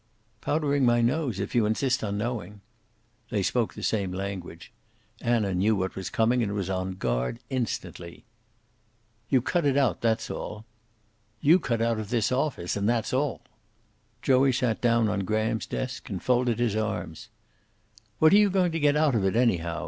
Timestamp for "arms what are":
16.75-18.37